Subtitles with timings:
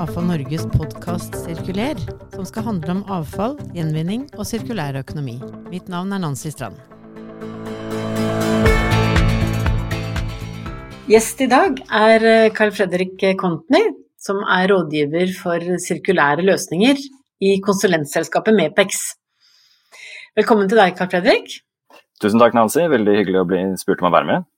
[0.00, 1.98] AFA Norges podkast Sirkuler,
[2.32, 5.34] som skal handle om avfall, gjenvinning og sirkulær økonomi.
[5.68, 6.78] Mitt navn er Nancy Strand.
[11.10, 13.82] Gjest i dag er eh, Carl Fredrik Kontny,
[14.16, 16.96] som er rådgiver for sirkulære løsninger
[17.44, 19.02] i konsulentselskapet Mepex.
[20.38, 21.58] Velkommen til deg, Carl Fredrik.
[22.24, 22.88] Tusen takk, Nancy.
[22.88, 24.48] Veldig hyggelig å bli spurt om å være med.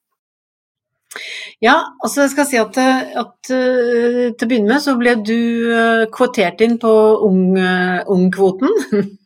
[1.63, 5.39] Ja, altså jeg skal si at, at uh, til å begynne med så ble du
[5.71, 6.91] uh, kvotert inn på
[7.23, 8.73] ung-kvoten.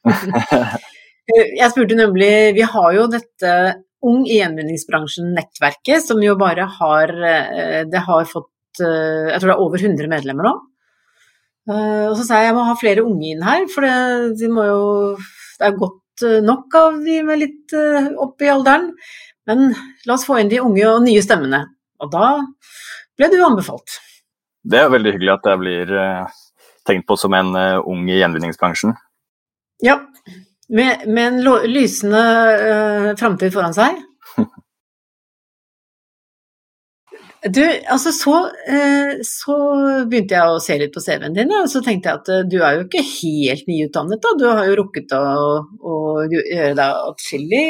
[0.05, 0.75] Uh,
[1.63, 3.53] jeg spurte nemlig Vi har jo dette
[4.07, 7.11] Ung i gjenvinningsbransjen-nettverket, som jo bare har
[7.89, 10.53] Det har fått Jeg tror det er over 100 medlemmer nå.
[11.73, 14.67] og så sa jeg jeg må ha flere unge inn her, for det, de må
[14.69, 14.85] jo,
[15.57, 17.75] det er godt nok av de med litt
[18.23, 18.93] opp i alderen.
[19.49, 19.73] Men
[20.07, 21.65] la oss få inn de unge og nye stemmene.
[22.03, 22.27] Og da
[23.17, 24.01] ble du anbefalt.
[24.67, 26.37] Det er veldig hyggelig at jeg blir uh,
[26.89, 28.97] tenkt på som en uh, ung i gjenvinningsbransjen.
[29.85, 30.01] Ja,
[30.73, 32.23] med, med en lysende
[32.61, 34.03] uh, framtid foran seg.
[37.47, 38.33] Du, altså så,
[39.23, 39.57] så,
[40.11, 42.73] begynte jeg å se litt på CV-en din, og så tenkte jeg at du er
[42.75, 44.19] jo ikke helt nyutdannet.
[44.25, 45.21] da, Du har jo rukket å,
[45.63, 45.99] å
[46.33, 47.69] gjøre deg atskillig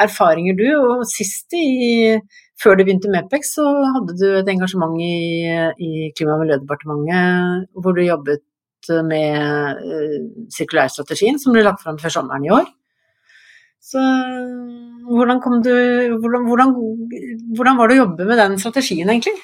[0.00, 0.64] erfaringer, du.
[0.78, 2.16] Og sist i
[2.64, 5.14] før du begynte med Epex, så hadde du et engasjement i,
[5.84, 8.44] i Klima- og miljødepartementet hvor du jobbet
[9.04, 10.16] med uh,
[10.52, 12.66] sirkulærstrategien som ble lagt fram før sommeren i år.
[13.84, 14.00] Så
[15.08, 15.72] hvordan, du,
[16.20, 16.70] hvordan, hvordan,
[17.56, 19.34] hvordan var det å jobbe med den strategien, egentlig?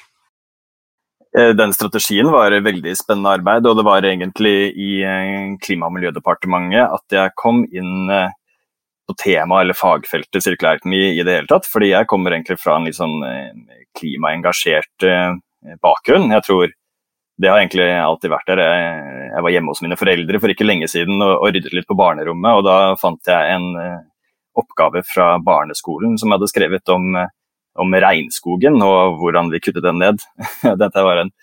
[1.37, 5.91] Eh, den strategien var et veldig spennende arbeid, og det var egentlig i eh, Klima-
[5.91, 8.09] og miljødepartementet at jeg kom inn
[9.11, 11.67] på tema eller fagfeltet sirkulærøkonomi i det hele tatt.
[11.69, 15.33] Fordi jeg kommer egentlig fra en litt sånn eh, klimaengasjert eh,
[15.83, 16.31] bakgrunn.
[16.31, 16.71] Jeg tror
[17.41, 18.61] det har egentlig alltid vært der.
[18.61, 22.59] Jeg, var hjemme hos mine foreldre for ikke lenge siden og ryddet litt på barnerommet,
[22.59, 24.01] og da fant jeg en eh,
[24.61, 27.15] oppgave fra barneskolen som jeg hadde skrevet om,
[27.79, 30.21] om regnskogen og hvordan vi kuttet den ned.
[30.83, 31.33] Dette var en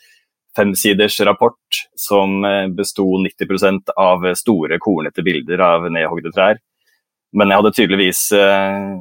[0.59, 2.43] femsiders rapport som
[2.77, 6.61] besto 90 av store, kornete bilder av nedhogde trær.
[7.37, 8.93] Men jeg hadde tydeligvis eh,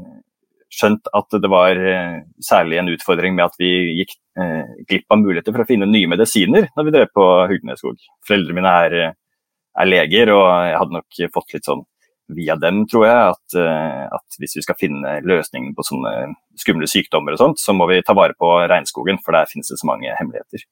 [0.74, 3.70] skjønt at det var eh, særlig en utfordring med at vi
[4.02, 8.02] gikk eh, glipp av muligheter for å finne nye medisiner når vi drev på Hugnesskog.
[8.28, 11.86] Foreldrene mine er, er, leger, og jeg hadde nok fått litt sånn
[12.36, 13.56] via dem, tror jeg, at,
[14.18, 16.12] at, hvis vi skal finne løsningen på sånne
[16.60, 19.80] skumle sykdommer og sånt, så må vi ta vare på regnskogen, for der finnes det
[19.80, 20.66] så mange hemmeligheter.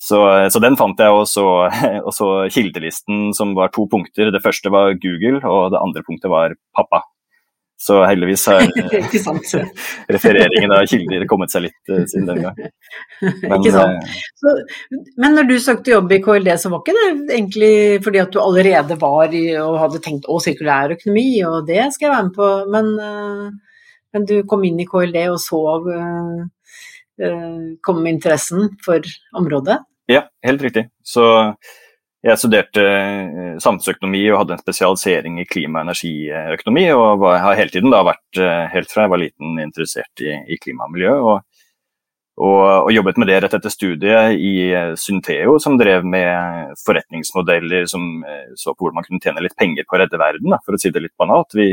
[0.00, 0.18] Så,
[0.48, 1.44] så, den fant jeg, og så,
[2.06, 4.32] og så, kildelisten som var to punkter.
[4.32, 7.04] Det første var Google, og det andre punktet var pappa.
[7.80, 8.60] Så heldigvis har
[10.14, 12.58] refereringen av kilder kommet seg litt uh, siden den gang.
[13.22, 14.04] Men, ikke sant.
[14.04, 14.52] Eh, så,
[15.20, 17.72] men når du søkte jobb i KLD, så var ikke det egentlig
[18.04, 22.08] fordi at du allerede var i, og hadde tenkt å, sirkulær økonomi, og det skal
[22.08, 23.84] jeg være med på, men, uh,
[24.16, 26.42] men du kom inn i KLD og så uh,
[27.84, 29.08] kom interessen for
[29.40, 29.80] området?
[30.10, 30.88] Ja, helt riktig.
[31.06, 31.22] Så
[32.20, 36.82] jeg studerte eh, samfunnsøkonomi og hadde en spesialisering i klima- og energiøkonomi.
[36.96, 40.88] Og har hele tiden vært, eh, helt fra jeg var liten, interessert i, i klima
[40.88, 41.12] og miljø.
[41.14, 41.62] Og,
[42.40, 47.86] og, og, jobbet med det rett etter studiet i eh, Synteo, som drev med forretningsmodeller
[47.86, 48.24] som
[48.58, 50.82] så på hvordan man kunne tjene litt penger på å redde verden, da, for å
[50.82, 51.54] si det litt banalt.
[51.54, 51.70] Vi,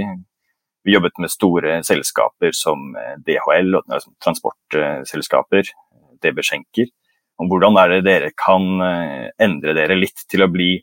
[0.86, 2.94] vi jobbet med store selskaper som
[3.26, 5.74] DHL, og transportselskaper,
[6.22, 6.94] DB Schenker
[7.38, 10.76] om hvordan er det dere kan eh, endre dere litt til å bli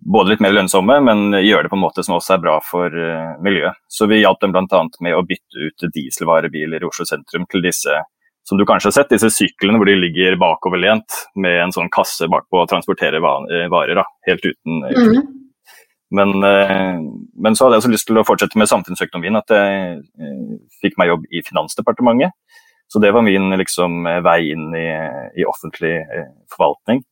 [0.00, 2.94] både litt mer lønnsomme, men gjøre det på en måte som også er bra for
[2.94, 3.76] uh, miljøet.
[3.90, 4.82] Så vi hjalp dem bl.a.
[5.04, 7.98] med å bytte ut dieselvarebiler i Oslo sentrum til disse
[8.46, 12.30] som du kanskje har sett, disse syklene hvor de ligger bakoverlent med en sånn kasse
[12.30, 15.18] bakpå og transporterer eh, varer, da, helt uten mm.
[16.16, 20.00] men, men, så hadde jeg også lyst til å fortsette med samfunnsøkonomien, at jeg
[20.80, 22.32] fikk meg jobb i Finansdepartementet.
[22.92, 24.88] Så det var min liksom, vei inn i,
[25.38, 27.04] i offentlig eh, forvaltning.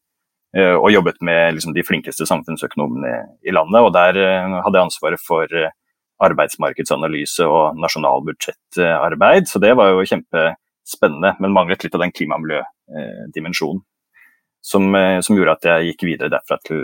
[0.57, 3.13] Eh, og jobbet med liksom, de flinkeste samfunnsøkonomene
[3.47, 3.85] i landet.
[3.87, 5.55] Og der eh, hadde jeg ansvaret for
[6.27, 9.47] arbeidsmarkedsanalyse og nasjonalbudsjettarbeid.
[9.47, 13.85] Så det var jo kjempespennende, men manglet litt av den klima- og miljødimensjonen.
[14.69, 14.91] Som,
[15.23, 16.81] som, gjorde at jeg gikk videre derfra til,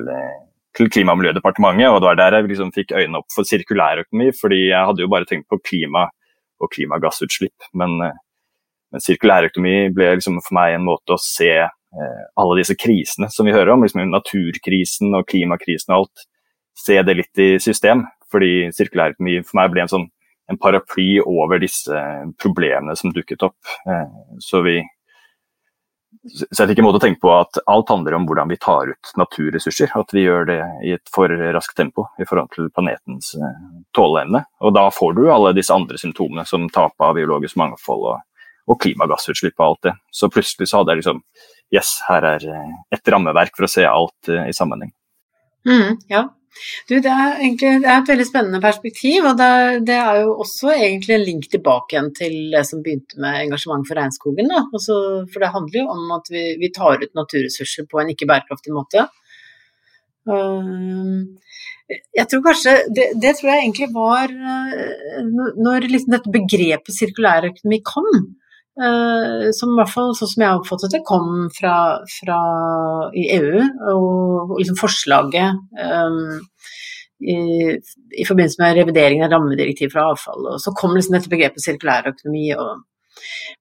[0.79, 1.91] til Klima- og miljødepartementet.
[1.91, 5.11] Og det var der jeg liksom fikk øynene opp for sirkulærøkonomi, fordi jeg hadde jo
[5.11, 6.06] bare tenkt på klima
[6.62, 7.67] og klimagassutslipp.
[7.75, 7.99] Men
[8.94, 13.49] men sirkulærøkonomi ble liksom for meg en måte å se eh, alle disse krisene som
[13.49, 16.26] vi hører om, liksom naturkrisen og klimakrisen og alt,
[16.79, 18.06] se det litt i system.
[18.31, 20.11] Fordi sirkulærøkonomi for meg ble en sånn
[20.52, 22.00] en paraply over disse
[22.43, 23.58] problemene som dukket opp.
[23.88, 24.11] Eh,
[24.44, 24.79] så vi
[26.25, 28.88] så jeg fikk en måte å tenke på at alt handler om hvordan vi tar
[28.93, 29.91] ut naturressurser.
[29.99, 33.58] At vi gjør det i et for raskt tempo i forhold til planetens eh,
[33.96, 34.44] tåleevne.
[34.64, 38.23] Og da får du alle disse andre symptomene som tap av biologisk mangfold og,
[38.69, 39.95] og, klimagassutslipp og alt det.
[40.13, 41.25] Så plutselig så hadde jeg liksom
[41.75, 44.93] Yes, her er eh, et rammeverk for å se alt uh, i sammenheng.
[45.67, 46.27] Mm, ja,
[46.89, 50.21] du, det er egentlig det er et veldig spennende perspektiv, og det er, det er,
[50.23, 54.53] jo også egentlig en link tilbake igjen til det som begynte med engasjement for regnskogen.
[54.77, 54.99] Også,
[55.33, 58.75] for det handler jo om at vi, vi, tar ut naturressurser på en ikke bærekraftig
[58.77, 59.09] måte.
[60.29, 61.27] Uh,
[62.17, 67.83] jeg tror kanskje det, det, tror jeg egentlig var uh, når liksom dette begrepet sirkulærøkonomi
[67.89, 68.13] kom.
[68.75, 71.75] Uh, som i hvert fall sånn som jeg oppfattet det, kom fra,
[72.11, 72.38] fra
[73.15, 73.61] i EU.
[73.93, 76.41] Og liksom forslaget um,
[77.23, 77.37] i,
[77.76, 80.49] i, forbindelse med revideringen av rammedirektiv fra avfall.
[80.56, 82.49] Og så kom liksom dette begrepet sirkulærøkonomi.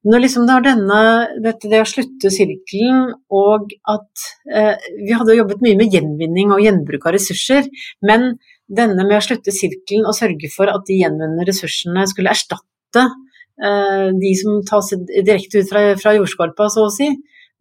[0.09, 1.01] Når liksom det var denne,
[1.45, 6.65] dette det å slutte sirkelen og at uh, Vi hadde jobbet mye med gjenvinning og
[6.65, 7.69] gjenbruk av ressurser,
[8.01, 8.31] men
[8.65, 12.63] denne med å slutte sirkelen og sørge for at de gjenvunne ressursene skulle erstatte
[12.93, 17.11] Eh, de som tas direkte ut fra, fra jordskorpa, så å si,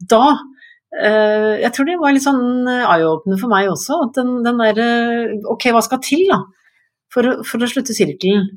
[0.09, 0.25] da
[0.97, 4.01] eh, Jeg tror det var litt sånn eye-opener for meg også.
[4.09, 4.89] At den, den derre
[5.53, 6.43] Ok, hva skal til da
[7.13, 8.49] for, for, å slutte sirkelen?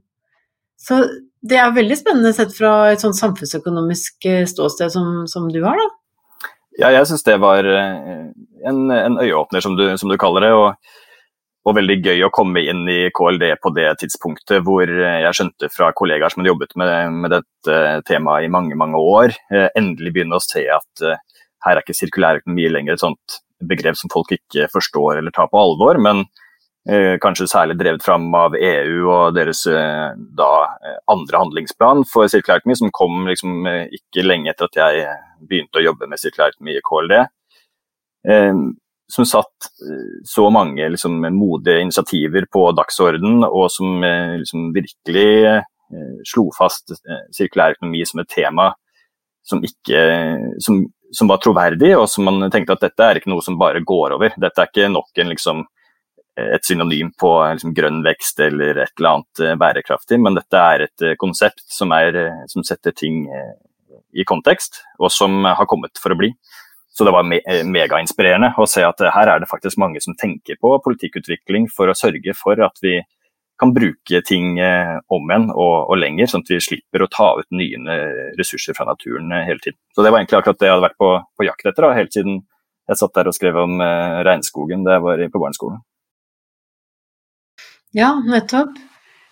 [0.80, 1.02] Så
[1.46, 5.78] det er veldig spennende sett fra et sånn samfunnsøkonomisk eh, ståsted som, som du har,
[5.78, 6.50] da.
[6.76, 10.52] Ja, jeg syns det var en, en øyeåpner, som du, som du kaller det.
[10.52, 10.74] og
[11.66, 15.90] og veldig gøy å komme inn i KLD på det tidspunktet hvor jeg skjønte fra
[15.98, 16.92] kollegaer som hadde jobbet med,
[17.24, 21.18] med dette temaet i mange mange år, eh, endelig begynne å se at eh,
[21.66, 25.58] her er ikke sirkulærøkonomi lenger et sånt begrep som folk ikke forstår eller tar på
[25.58, 26.22] alvor, men
[26.86, 30.52] eh, kanskje særlig drevet fram av EU og deres eh, da
[30.86, 35.10] eh, andre handlingsplan for sirkulærøkonomi, som kom liksom, eh, ikke lenge etter at jeg
[35.42, 37.18] begynte å jobbe med sirkulærøkonomi i KLD
[39.08, 45.30] som satt eh, så mange liksom, modige initiativer på dagsorden, og som eh, liksom, virkelig
[45.46, 45.62] eh,
[46.26, 46.96] slo fast
[47.36, 48.72] sirkulær økonomi som et tema
[49.46, 50.00] som, ikke,
[50.66, 50.82] som,
[51.14, 54.16] som, var troverdig, og som man tenkte at dette er ikke noe som bare går
[54.18, 54.34] over.
[54.42, 55.62] Dette er ikke nok en, liksom,
[56.42, 61.06] et synonym på liksom, grønn vekst eller et eller annet bærekraftig, men dette er et
[61.22, 62.18] konsept som, er,
[62.50, 63.28] som setter ting
[64.18, 66.34] i kontekst, og som har kommet for å bli.
[66.96, 70.00] Så det var me eh, megainspirerende å se at eh, her er det faktisk mange
[70.04, 73.02] som tenker på politikkutvikling for å sørge for at vi
[73.60, 77.34] kan bruke ting eh, om igjen og, og, lenger, sånn at vi slipper å ta
[77.40, 78.00] ut nye
[78.40, 79.80] ressurser fra naturen hele tiden.
[79.96, 82.16] Så Det var egentlig akkurat det jeg hadde vært på, på jakt etter da, helt
[82.16, 82.42] siden
[82.86, 83.80] jeg satt der og skrev om
[84.28, 85.80] regnskogen da jeg var på barneskolen.
[87.96, 88.76] Ja, nettopp.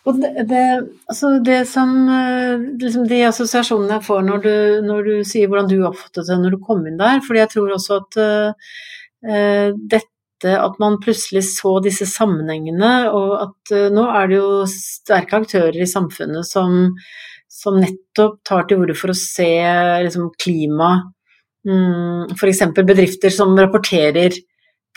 [0.04, 0.64] Og det, det,
[1.08, 5.70] altså det som eh, liksom De assosiasjonene jeg får når du, når du, sier hvordan
[5.72, 10.10] du oppfattet det når du kom inn der, fordi jeg tror også at uh, dette
[10.44, 15.80] at man plutselig så disse sammenhengene, og at uh, nå er det jo sterke aktører
[15.80, 16.92] i samfunnet som,
[17.48, 19.48] som nettopp tar til orde for å se
[20.04, 20.98] liksom, klima
[21.64, 22.66] mm, F.eks.
[22.84, 24.36] bedrifter som rapporterer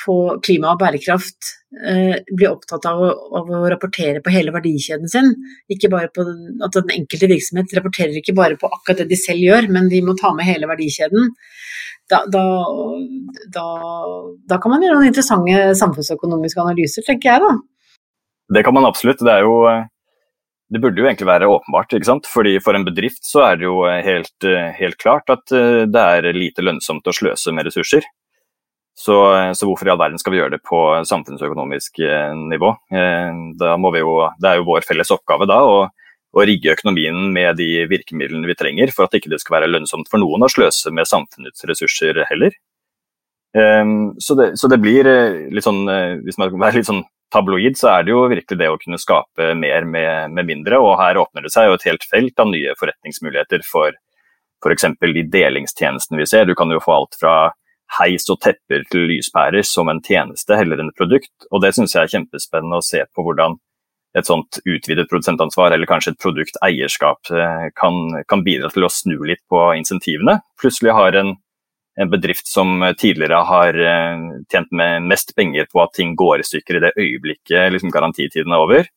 [0.05, 1.51] på klima og bærekraft
[1.89, 3.09] eh, blir opptatt av å,
[3.41, 5.33] av å, rapportere på hele verdikjeden sin.
[5.73, 9.45] Ikke bare på at Den enkelte virksomhet rapporterer ikke bare på akkurat det de selv
[9.45, 11.33] gjør, men de må ta med hele verdikjeden.
[12.11, 12.45] Da, da,
[13.55, 13.67] da,
[14.47, 17.55] da kan man gjøre noen interessante samfunnsøkonomiske analyser, tenker jeg da.
[18.55, 19.25] Det kan man absolutt.
[19.27, 19.57] Det, jo,
[20.71, 21.97] det burde jo egentlig være åpenbart.
[21.97, 22.31] ikke sant?
[22.31, 26.31] Fordi For en bedrift så er det jo helt, helt klart at eh, det er
[26.37, 28.07] lite lønnsomt å sløse med ressurser.
[28.97, 29.17] Så,
[29.53, 32.71] så, hvorfor i all verden skal vi gjøre det på samfunnsøkonomisk eh, nivå?
[33.93, 35.83] vi jo, det er jo vår felles oppgave da å,
[36.33, 40.09] å, rigge økonomien med de virkemidlene vi trenger for at ikke det skal være lønnsomt
[40.09, 42.57] for noen å sløse med samfunnets ressurser heller.
[43.53, 43.85] Eh,
[44.17, 45.13] så det, så det blir
[45.53, 45.85] litt sånn,
[46.25, 47.05] hvis man være litt sånn
[47.37, 50.81] tabloid, så er det jo virkelig det å kunne skape mer med, med mindre.
[50.81, 53.93] Og her åpner det seg jo et helt felt av nye forretningsmuligheter for
[54.65, 54.89] f.eks.
[54.97, 56.49] For de delingstjenestene vi ser.
[56.49, 57.37] Du kan jo få alt fra
[57.99, 61.33] heis og tepper til lyspærer som en tjeneste heller enn et produkt.
[61.51, 63.59] Og det syns jeg er kjempespennende å se på hvordan
[64.17, 69.19] et sånt utvidet produsentansvar eller kanskje et produkteierskap eh, kan, kan bidra til å snu
[69.29, 70.39] litt på insentivene.
[70.61, 71.35] Plutselig har en,
[72.01, 76.49] en bedrift som tidligere har eh, tjent med mest penger på at ting går i
[76.49, 78.91] stykker i det øyeblikket liksom garantitiden er over.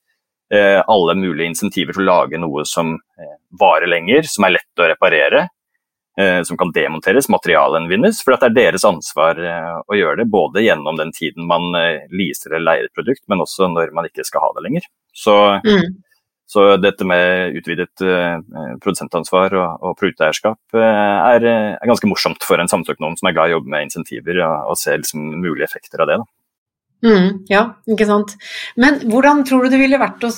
[0.55, 2.95] Eh, alle mulige insentiver til å lage noe som
[3.59, 5.49] varer lenger, som er lett å reparere,
[6.43, 8.21] som kan demonteres, materialgjenvinnes.
[8.25, 12.05] For det er deres ansvar eh, å gjøre det, både gjennom den tiden man eh,
[12.11, 14.87] leaser eller leier et produkt, men også når man ikke skal ha det lenger.
[15.15, 15.35] Så,
[15.65, 15.89] mm.
[16.49, 18.01] Så dette med utvidet
[18.81, 23.51] produsentansvar og, og produkteierskap uh, er, er, ganske morsomt for en samfunnsøkonom som er glad
[23.51, 26.17] i å jobbe med insentiver og, og se liksom, mulige effekter av det.
[26.23, 26.25] Da.
[27.05, 28.33] Mm, ja, ikke sant.
[28.75, 30.31] Men hvordan tror du det ville vært å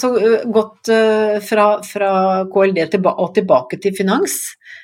[0.53, 2.11] gått uh, fra, fra,
[2.51, 4.35] KLD tilba og tilbake til finans?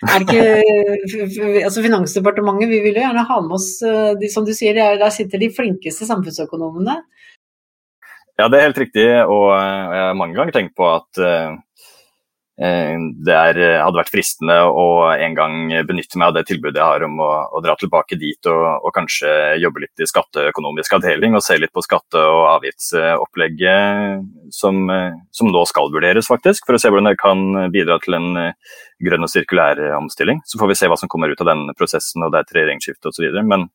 [0.06, 4.78] Er ikke altså Finansdepartementet, vi vil jo gjerne ha med oss de, som du sier,
[4.78, 7.00] der sitter de flinkeste samfunnsøkonomene.
[8.38, 9.08] Ja, det er helt riktig.
[9.26, 11.22] Og jeg har mange ganger tenkt på at
[12.58, 17.06] det er, hadde vært fristende å en gang benytte meg av det tilbudet jeg har
[17.06, 19.30] om å, å dra tilbake dit og, og, kanskje
[19.62, 24.26] jobbe litt i skatteøkonomisk avdeling og se litt på skatte- og avgiftsopplegget
[24.58, 24.90] som,
[25.30, 26.66] som, nå skal vurderes, faktisk.
[26.66, 28.30] For å se hvordan det kan bidra til en
[29.06, 30.42] grønn og sirkulær omstilling.
[30.50, 32.58] Så får vi se hva som kommer ut av den prosessen og det er et
[32.58, 33.44] regjeringsskifte osv.
[33.46, 33.70] Men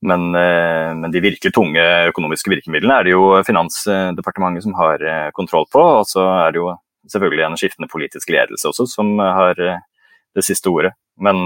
[0.00, 5.30] men, eh, men, de virkelig tunge økonomiske virkemidlene er det jo Finansdepartementet som har eh,
[5.34, 5.82] kontroll på.
[5.82, 6.70] Og så er det jo
[7.12, 9.80] selvfølgelig en skiftende politisk ledelse også som har eh,
[10.36, 10.92] det siste ordet.
[11.18, 11.40] Men,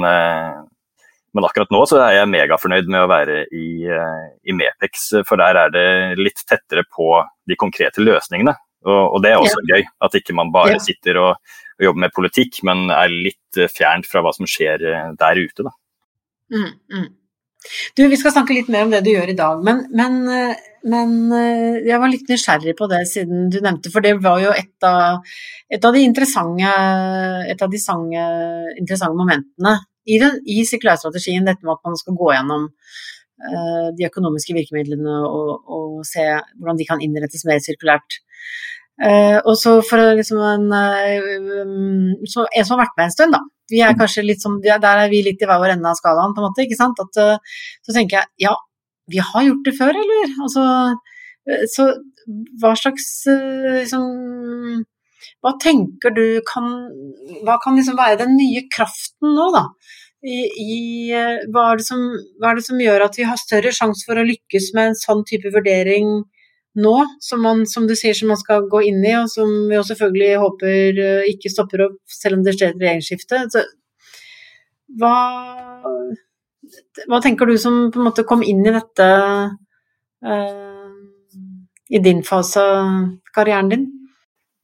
[1.33, 5.57] men akkurat nå så er jeg megafornøyd med å være i, i Mepex, for der
[5.57, 5.85] er det
[6.19, 7.07] litt tettere på
[7.49, 8.53] de konkrete løsningene.
[8.85, 9.79] Og, og det er også ja.
[9.79, 10.83] gøy, at ikke man bare ja.
[10.83, 14.85] sitter og, og, jobber med politikk, men er litt fjernt fra hva som skjer
[15.17, 15.65] der ute.
[15.71, 15.73] Da.
[16.53, 17.09] Mm, mm.
[17.97, 20.19] Du, Vi skal snakke litt mer om det du gjør i dag, men, men,
[20.89, 21.15] men,
[21.87, 25.23] jeg var litt nysgjerrig på det siden du nevnte, for det var jo et av,
[25.71, 26.75] et av de interessante,
[27.53, 28.27] et av de sange,
[28.81, 34.57] interessante momentene i, i sirkulærstrategien, dette med at man skal gå gjennom uh, de økonomiske
[34.57, 36.25] virkemidlene og, og, se
[36.59, 38.21] hvordan de kan innrettes mer sirkulært.
[39.03, 43.37] Uh, og så for liksom en, uh, så en som har vært med en stund,
[43.37, 43.43] da,
[43.73, 46.35] vi er kanskje litt som, Der er vi litt i hver vår ende av skalaen,
[46.37, 46.67] på en måte.
[46.67, 47.01] ikke sant?
[47.03, 48.55] At, uh, så tenker jeg ja,
[49.11, 50.33] vi har gjort det før, eller?
[50.47, 50.65] Altså,
[51.51, 51.91] uh, så
[52.63, 54.85] hva slags uh, liksom
[55.43, 56.69] Hva tenker du kan
[57.43, 59.67] Hva kan liksom være den nye kraften nå, da?
[60.23, 60.75] I, i,
[61.51, 62.03] hva, er som,
[62.39, 65.01] hva, er det som, gjør at vi har større sjanse for å lykkes med en
[65.01, 66.21] sånn type vurdering
[66.75, 69.77] nå, som, man, som du sier som man skal gå inn i, og som vi
[69.77, 73.43] jo selvfølgelig håper eh, ikke stopper opp selv om det skjer et regjeringsskifte.
[73.53, 73.65] Så,
[75.01, 75.17] hva,
[77.09, 79.09] hva, tenker du som på en måte kom inn i dette
[80.27, 80.91] uh,
[81.93, 82.91] i din fase av
[83.35, 83.87] karrieren din?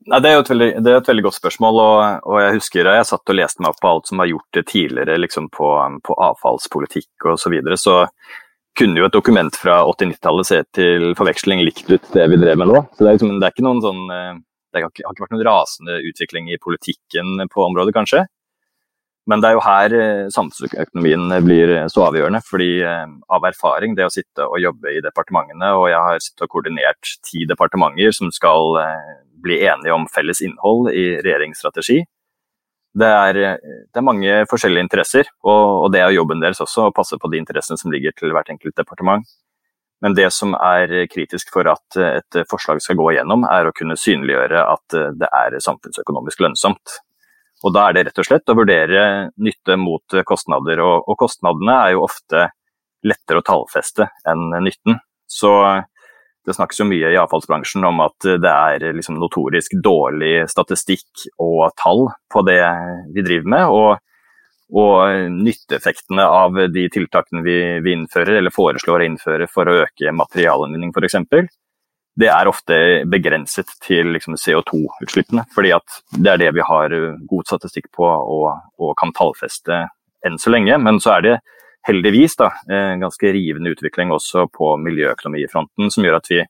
[0.08, 1.80] Nei, det, er et veldig, det er et veldig godt spørsmål.
[1.84, 4.60] og, og Jeg husker jeg satt og leste meg opp på alt som var gjort
[4.64, 5.72] tidligere liksom på,
[6.04, 7.42] på avfallspolitikk osv.
[7.42, 7.96] Så, videre, så
[8.78, 12.70] kunne jo et dokument fra 80-90-tallet se til forveksling likt ut det vi drev med
[12.70, 12.82] nå.
[12.94, 14.34] Så det er, liksom, det er ikke noen sånn eh,
[14.68, 18.26] Det har ikke, vært noen rasende utvikling i politikken på området, kanskje.
[19.28, 22.42] Men det er jo her eh, samfunnsøkonomien blir så avgjørende.
[22.48, 26.46] fordi eh, av erfaring, det å sitte og jobbe i departementene, og jeg har sittet
[26.46, 28.78] og koordinert ti departementer som skal
[29.38, 32.02] bli enige om felles innhold i regjeringsstrategi,
[32.98, 36.94] det er, det er, mange forskjellige interesser, og, og, det er jobben deres også å
[36.94, 39.26] passe på de interessene som ligger til hvert enkelt departement.
[40.04, 43.98] Men det som er kritisk for at et forslag skal gå igjennom, er å kunne
[43.98, 47.00] synliggjøre at det er samfunnsøkonomisk lønnsomt.
[47.66, 49.02] Og Da er det rett og slett å vurdere
[49.42, 52.46] nytte mot kostnader, og, og kostnadene er jo ofte
[53.06, 55.00] lettere å tallfeste enn nytten.
[55.26, 55.50] Så
[56.48, 61.70] det snakkes jo mye i avfallsbransjen om at det er liksom notorisk dårlig statistikk og
[61.80, 62.60] tall på det
[63.14, 63.74] vi driver med.
[63.76, 64.00] Og,
[64.82, 70.14] og nytteeffektene av de tiltakene vi, vi, innfører eller foreslår å innføre for å øke
[70.16, 71.20] materialgjenvinning f.eks.,
[72.18, 72.76] det er ofte
[73.06, 75.44] begrenset til liksom CO2-utslippene.
[75.54, 75.70] fordi
[76.18, 76.94] det er det vi har
[77.30, 78.48] god statistikk på og,
[78.82, 79.84] og kan tallfeste
[80.26, 80.80] enn så lenge.
[80.82, 81.36] Men så er det
[81.86, 86.42] heldigvis da, en ganske rivende utvikling også på miljøøkonomifronten, som gjør at vi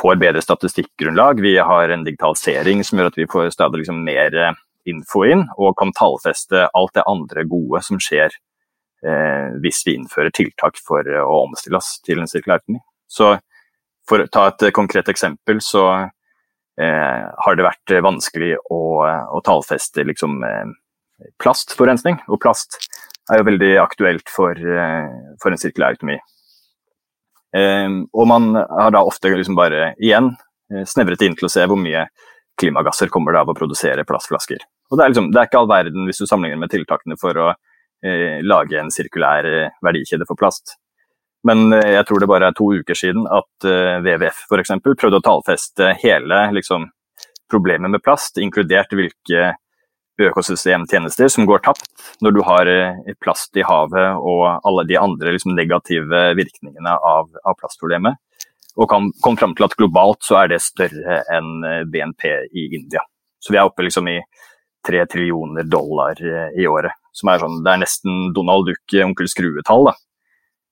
[0.00, 1.40] får bedre statistikkgrunnlag.
[1.40, 4.58] Vi har en digitalisering som gjør at vi får stadig liksom mer eh,
[4.90, 8.30] info inn, og kan tallfeste alt det andre gode som skjer
[9.06, 12.82] eh, hvis vi innfører tiltak for eh, å omstille oss til en sirkulærøkonomi.
[13.08, 13.36] Så
[14.06, 20.04] for å ta et konkret eksempel, så eh, har det vært vanskelig å, å tallfeste
[20.06, 22.20] liksom, eh, plastforurensning.
[22.28, 22.78] Og plast
[23.32, 26.18] er jo veldig aktuelt for, eh, for en sirkulær økonomi.
[27.56, 30.32] Um, og man har da ofte liksom bare igjen
[30.72, 32.02] eh, snevret inn til å se hvor mye
[32.60, 34.64] klimagasser kommer det av å produsere plastflasker.
[34.90, 37.38] Og det er, liksom, det er ikke all verden hvis du sammenligner med tiltakene for
[37.40, 40.76] å eh, lage en sirkulær eh, verdikjede for plast.
[41.46, 44.74] Men eh, jeg tror det bare er to uker siden at eh, WWF f.eks.
[44.86, 46.88] prøvde å tallfeste hele liksom,
[47.50, 49.52] problemet med plast, inkludert hvilke
[50.22, 51.88] økosystemtjenester som går tapt
[52.24, 57.28] når du har eh, plast i havet og alle de andre liksom, negative virkningene av,
[57.44, 58.18] av plastproblemet.
[58.76, 62.68] Og kan, kom fram til at globalt så er det større enn eh, BNP i
[62.78, 63.04] India.
[63.40, 64.18] Så vi er oppe liksom i
[64.86, 66.18] tre trillioner dollar
[66.54, 66.94] i året.
[67.16, 69.90] Som er sånn, det er nesten Donald Duck, onkel Skrue-tall.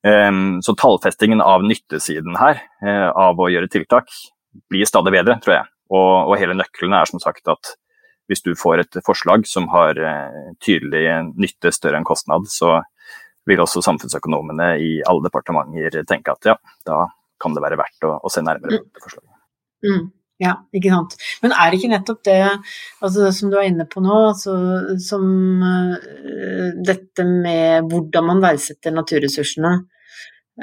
[0.04, 4.10] Um, så tallfestingen av nyttesiden her, uh, av å gjøre tiltak,
[4.68, 5.68] blir stadig bedre, tror jeg.
[5.94, 7.72] Og, og, hele nøkkelen er som sagt at
[8.30, 11.04] hvis du får et forslag som har uh, tydelig
[11.36, 12.78] nytte større enn kostnad, så
[13.48, 17.04] vil også samfunnsøkonomene i alle departementer tenke at ja, da
[17.42, 19.32] kan det være verdt å, å se nærmere på dette forslaget.
[19.84, 20.04] Mm.
[20.42, 21.14] Ja, ikke sant.
[21.44, 24.54] Men er det ikke nettopp det altså, som du er inne på nå, altså,
[25.02, 25.26] som
[25.62, 29.72] uh, dette med hvordan man verdsetter naturressursene,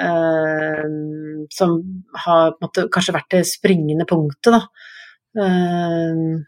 [0.02, 0.84] uh,
[1.56, 1.78] som
[2.26, 4.66] har måte, kanskje vært det springende punktet, da.
[5.40, 6.42] Uh,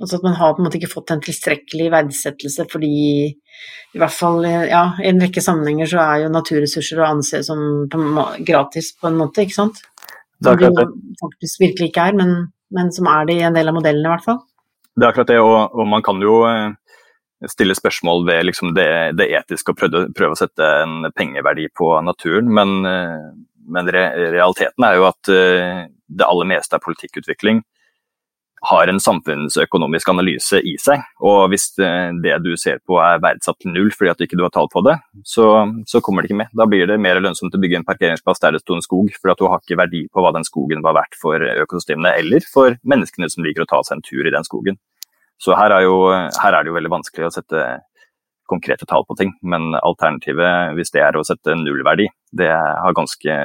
[0.00, 2.94] altså at man har på en måte ikke fått en tilstrekkelig verdsettelse fordi
[3.28, 7.60] i hvert fall ja, i en rekke sammenhenger så er jo naturressurser å anse som
[8.46, 9.82] gratis på en måte, ikke sant?
[10.42, 10.88] Som det
[11.20, 12.32] faktisk virkelig ikke er, men
[12.72, 14.40] men som er det i en del av modellene, i hvert fall.
[14.96, 16.72] Det er akkurat det, og, og man kan jo eh,
[17.50, 21.94] stille spørsmål ved liksom det, det, etiske og prøve, prøve, å sette en pengeverdi på
[22.04, 23.28] naturen, men, eh,
[23.72, 27.62] men re, realiteten er jo at eh, det aller meste er politikkutvikling
[28.62, 31.02] har en samfunnsøkonomisk analyse i seg.
[31.24, 34.54] Og hvis det du ser på er verdsatt til null fordi at du ikke har
[34.54, 35.46] tall på det, så,
[35.88, 36.52] så, kommer det ikke med.
[36.58, 39.34] Da blir det mer lønnsomt å bygge en parkeringsplass der det sto en skog, for
[39.34, 42.78] at du har ikke verdi på hva den skogen var verdt for økosystemene, eller for
[42.86, 44.78] menneskene som liker å ta seg en tur i den skogen.
[45.42, 47.64] Så her er, jo, her er det jo veldig vanskelig å sette
[48.52, 52.06] konkrete tall på ting, men alternativet, hvis det er å sette nullverdi,
[52.38, 53.38] det har ganske,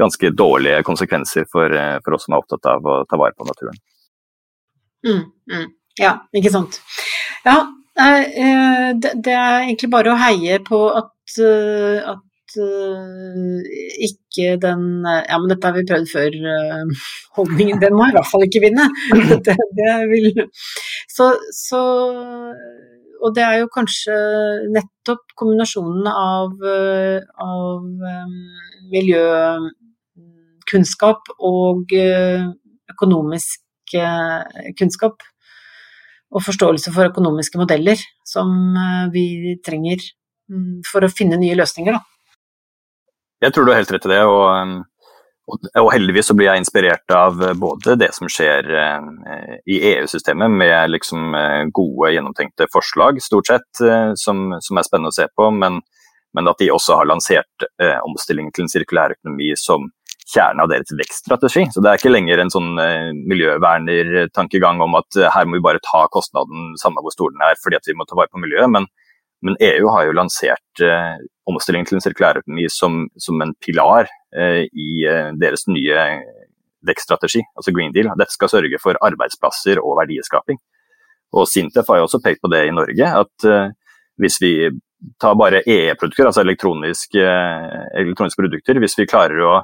[0.00, 3.76] ganske dårlige konsekvenser for, for oss som er opptatt av å ta vare på naturen.
[5.04, 5.66] Mm, mm.
[6.00, 6.80] Ja, ikke sant.
[7.46, 7.54] Ja,
[8.00, 13.60] eh, det er egentlig bare å heie på at, eh, at eh,
[14.08, 16.30] ikke den Ja, men dette har vi prøvd før.
[17.38, 18.84] Holdningen, den må i hvert fall ikke vinne.
[19.46, 20.26] Det, det vil,
[21.10, 21.82] så, så,
[23.20, 24.14] og det er jo kanskje
[24.74, 26.50] nettopp kombinasjonen av,
[27.44, 27.82] av
[28.94, 31.80] miljøkunnskap og
[32.94, 33.63] økonomisk
[34.78, 35.22] kunnskap
[36.34, 39.26] og forståelse for økonomiske modeller som eh, vi
[39.64, 40.02] trenger
[40.50, 41.94] mm, for å finne nye løsninger.
[41.94, 42.02] Da.
[43.46, 44.20] Jeg tror du har helt rett i det.
[44.26, 44.82] og,
[45.76, 50.94] og heldigvis så blir jeg inspirert av både det som skjer eh, i EU-systemet, med
[50.94, 53.84] liksom eh, gode, gjennomtenkte forslag, stort sett,
[54.18, 55.82] som, som er spennende å se på, men,
[56.34, 57.68] men, at de også har lansert
[58.08, 59.92] omstillingen til en sirkulær økonomi som
[60.24, 61.66] kjernen av deres vekststrategi.
[61.72, 65.66] Så Det er ikke lenger en sånn eh, miljøvernertankegang om at eh, her må vi
[65.66, 68.40] bare ta kostnaden samme hvor stor den er fordi at vi må ta vare på
[68.40, 68.70] miljøet.
[68.72, 68.88] Men,
[69.44, 74.64] men EU har jo lansert eh, omstillingen til en sirkulærøkonomi som, som en pilar eh,
[74.64, 76.08] i eh, deres nye
[76.84, 78.10] vekststrategi, altså Green Deal.
[78.16, 80.58] Dette skal sørge for arbeidsplasser og verdiskaping.
[81.34, 83.70] Og Sintef har jo også pekt på det i Norge, at eh,
[84.20, 84.54] hvis vi
[85.20, 87.24] tar bare EE-produkter, altså elektroniske,
[88.00, 89.54] elektroniske produkter, hvis vi klarer å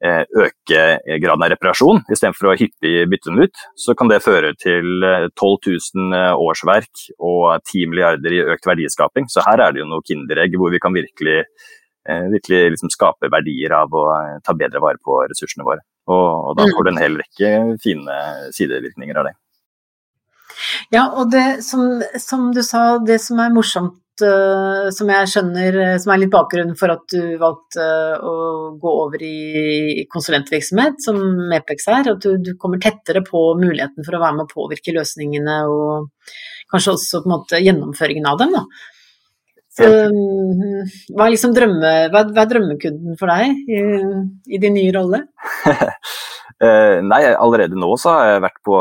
[0.00, 0.82] øke
[1.20, 5.26] graden av reparasjon istedenfor å hyppig bytte dem ut, så kan det føre til 12
[5.36, 9.28] eh, 000 eh, årsverk og 10 milliarder i økt verdiskaping.
[9.28, 11.42] Så her er det jo noe kinderegg hvor vi kan virkelig,
[12.32, 14.06] virkelig liksom skape verdier av å
[14.46, 15.84] ta bedre vare på ressursene våre.
[16.10, 17.52] Og, og da får du en hel rekke
[17.84, 18.16] fine
[18.56, 19.36] sidevirkninger av det.
[20.92, 25.78] Ja, og det som, som, du sa, det som er morsomt uh, som jeg skjønner,
[25.84, 28.34] eh, som er litt bakgrunnen for at du valgte uh, å
[28.80, 31.18] gå over i konsulentvirksomhet, som
[31.50, 32.12] Mepex er.
[32.14, 36.10] At du, du, kommer tettere på muligheten for å være med å påvirke løsningene og
[36.70, 38.56] kanskje også på en måte gjennomføringen av dem.
[38.56, 38.64] Da.
[39.80, 40.82] Så, um,
[41.14, 43.84] hva, er liksom drømme, hva, hva, er drømmekunden for deg i,
[44.50, 45.24] i din nye rolle?
[46.60, 48.78] Uh, nei, allerede nå så har jeg vært på,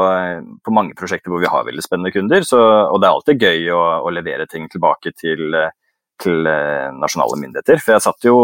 [0.68, 2.44] på, mange prosjekter hvor vi har veldig spennende kunder.
[2.44, 5.56] Så, og det er alltid gøy å, å levere ting tilbake til,
[6.20, 7.80] til uh, nasjonale myndigheter.
[7.80, 8.42] For jeg satt jo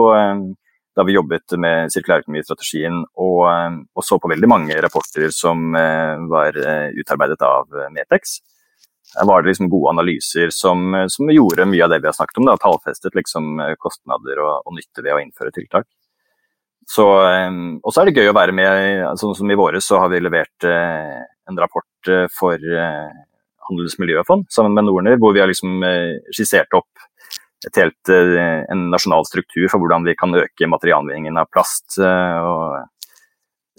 [0.95, 5.75] da vi jobbet med sirkulærøkonomistrategien og, og, så på veldig mange rapporter som
[6.31, 6.55] var
[6.95, 8.37] utarbeidet av Metex.
[9.17, 12.39] Her var det liksom gode analyser som, som, gjorde mye av det vi har snakket
[12.39, 12.47] om.
[12.47, 15.89] Da, tallfestet liksom kostnader og, og nytte ved å innføre tiltak.
[16.85, 19.05] Så, og så er det gøy å være med.
[19.17, 22.61] Sånn som I våres så har vi levert eh, en rapport eh, for
[23.65, 25.81] Handelsmiljøfond sammen med Norner, hvor vi har liksom
[26.29, 27.07] skissert opp
[27.73, 31.97] helt, en nasjonal struktur for hvordan vi kan øke materialgjenvinningen av plast.
[31.97, 32.83] og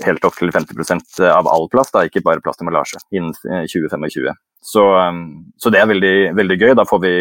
[0.02, 3.30] Helt opp til 50% av all plast, da, ikke bare plastemballasje, innen
[3.70, 4.34] 2025.
[4.66, 4.82] Så,
[5.62, 6.72] så, det er veldig, veldig, gøy.
[6.74, 7.14] Da får vi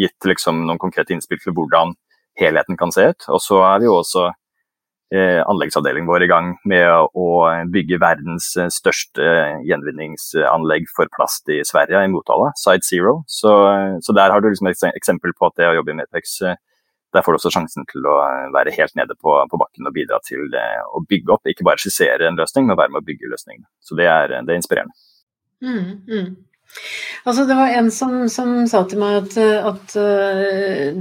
[0.00, 1.92] gitt liksom noen konkrete innspill til hvordan
[2.40, 3.26] helheten kan se ut.
[3.32, 4.36] Og så er vi jo også eh,
[5.14, 7.26] anleggsavdelingen vår i gang med å
[7.70, 9.22] bygge verdens største
[9.62, 13.20] gjenvinningsanlegg for plast i Sverige, i Motala, Side Zero.
[13.30, 13.52] Så,
[14.02, 16.40] så der har du liksom et eksempel på at det å jobbe i Metex
[17.14, 18.16] der får du også sjansen til å
[18.54, 21.48] være helt nede på, på bakken og bidra til å bygge opp.
[21.48, 23.64] Ikke bare skissere en løsning, men være med å bygge løsningen.
[23.80, 24.96] Så det er, det er inspirerende.
[25.64, 26.28] Mm, mm.
[27.24, 29.36] Altså, det var en som, som sa til meg at,
[29.70, 29.96] at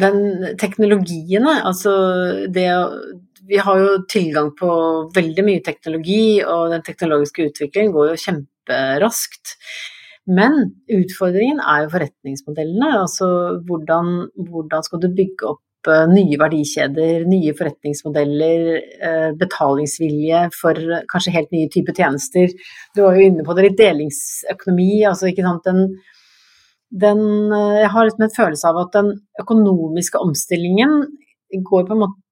[0.05, 0.19] den
[0.61, 1.95] teknologien, altså
[2.53, 2.69] det
[3.49, 4.69] Vi har jo tilgang på
[5.15, 9.57] veldig mye teknologi, og den teknologiske utviklingen går jo kjemperaskt.
[10.25, 10.57] Men
[10.89, 12.95] utfordringen er jo forretningsmodellene.
[13.03, 13.27] Altså
[13.67, 14.15] hvordan,
[14.49, 18.61] hvordan skal du bygge opp Eh, nye verdikjeder, nye forretningsmodeller,
[19.07, 20.79] eh, betalingsvilje for
[21.11, 22.49] kanskje helt nye typer tjenester.
[22.95, 25.05] Du var jo inne på det litt delingsøkonomi.
[25.05, 25.99] altså ikke sant, den,
[26.91, 27.21] den,
[27.53, 31.05] eh, Jeg har liksom en følelse av at den økonomiske omstillingen
[31.53, 32.24] går på en måte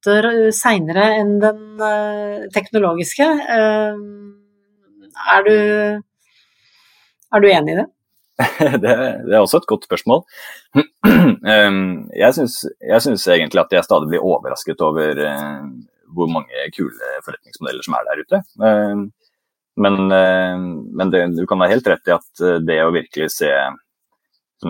[0.56, 1.82] seinere enn den
[2.54, 3.28] teknologiske.
[5.34, 5.56] Er du,
[7.34, 7.88] er du enig i det?
[8.82, 10.24] det, det, er også et godt spørsmål.
[12.24, 15.20] Jeg syns egentlig at jeg stadig blir overrasket over
[16.13, 18.42] hvor mange kule forretningsmodeller som er der ute.
[19.76, 19.96] Men,
[20.98, 23.50] men det, du kan ha helt rett i at eh, det å virkelig se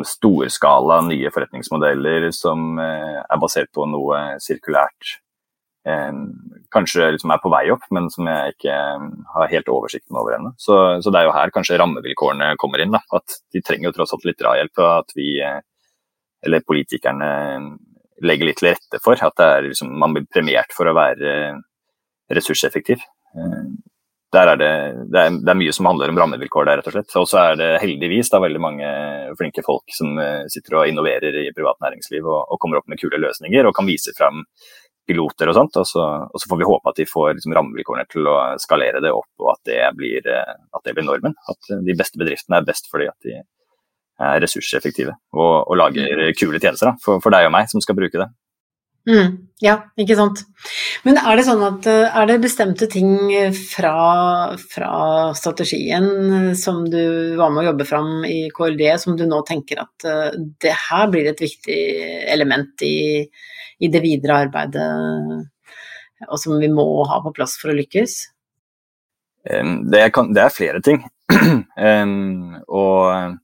[0.07, 5.19] storskala nye forretningsmodeller som er basert på noe sirkulært
[5.83, 8.75] kanskje liksom er på vei opp, men som jeg ikke
[9.35, 10.53] har helt oversikten over ennå.
[10.57, 12.95] Så, så, det er jo her kanskje rammevilkårene kommer inn.
[12.95, 13.03] Da.
[13.19, 14.79] At de trenger jo tross alt litt drahjelp.
[14.79, 15.29] Og At vi,
[16.47, 17.29] eller politikerne,
[18.23, 19.19] legger litt til rette for.
[19.19, 21.33] At liksom, man blir premiert for å være
[22.31, 23.03] ressurseffektiv.
[24.33, 24.71] Der er det,
[25.13, 27.17] det, er, det er mye som handler om rammevilkår der, rett og slett.
[27.19, 28.87] Og så er det heldigvis da veldig mange
[29.37, 30.15] flinke folk som
[30.49, 33.85] sitter og innoverer i privat næringsliv og, og kommer opp med kule løsninger og kan
[33.85, 34.41] vise fram
[35.07, 35.79] piloter og sånt.
[35.81, 39.01] Og så, og så får vi håpe at de får liksom, rammevilkårene til å skalere
[39.03, 41.35] det opp, og at det, blir, eh, at det blir normen.
[41.51, 43.41] At de beste bedriftene er best fordi at de
[44.23, 47.97] er ressurseffektive og, og lager kule tjenester da, for, for, deg og meg som skal
[47.97, 48.29] bruke det.
[49.09, 50.43] Mm, ja, ikke sant.
[51.03, 53.11] Men er det sånn at eh, er det bestemte ting
[53.57, 53.95] fra,
[54.55, 54.93] fra,
[55.35, 60.07] strategien som du var med å jobbe fram i KLD, som du nå tenker at
[60.63, 61.81] det her blir et viktig
[62.31, 63.25] element i,
[63.83, 64.87] i det videre arbeidet,
[66.29, 68.15] og som vi må ha på plass for å lykkes?
[69.43, 71.03] Det, kan, det er flere ting.
[72.79, 73.39] og,